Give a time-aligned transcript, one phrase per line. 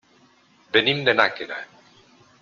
[0.77, 1.59] Venim de Nàquera.